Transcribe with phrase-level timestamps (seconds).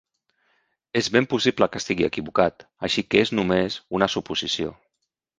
[0.99, 4.73] És ben possible que estigui equivocat, així que és només una suposició.